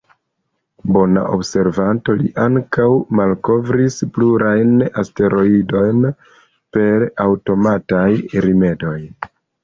Bona 0.93 1.23
observanto, 1.35 2.13
li 2.21 2.29
ankaŭ 2.43 2.87
malkovris 3.19 3.97
plurajn 4.15 4.71
asteroidojn 5.01 6.01
per 6.79 7.05
aŭtomataj 7.27 8.09
rimedoj. 8.47 8.97